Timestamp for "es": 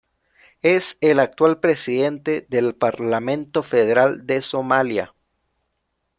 0.63-0.97